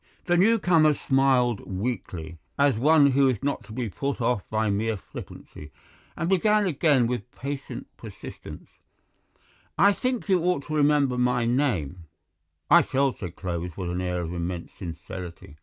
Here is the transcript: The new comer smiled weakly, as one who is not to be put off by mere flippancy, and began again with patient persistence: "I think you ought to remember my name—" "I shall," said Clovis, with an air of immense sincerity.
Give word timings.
The 0.25 0.35
new 0.35 0.57
comer 0.57 0.95
smiled 0.95 1.61
weakly, 1.71 2.39
as 2.57 2.75
one 2.79 3.11
who 3.11 3.27
is 3.29 3.43
not 3.43 3.63
to 3.65 3.71
be 3.71 3.87
put 3.87 4.19
off 4.19 4.49
by 4.49 4.67
mere 4.71 4.97
flippancy, 4.97 5.69
and 6.17 6.27
began 6.27 6.65
again 6.65 7.05
with 7.05 7.29
patient 7.33 7.85
persistence: 7.97 8.67
"I 9.77 9.93
think 9.93 10.27
you 10.27 10.41
ought 10.41 10.65
to 10.65 10.75
remember 10.75 11.19
my 11.19 11.45
name—" 11.45 12.05
"I 12.67 12.81
shall," 12.81 13.13
said 13.13 13.35
Clovis, 13.35 13.77
with 13.77 13.91
an 13.91 14.01
air 14.01 14.21
of 14.21 14.33
immense 14.33 14.71
sincerity. 14.71 15.57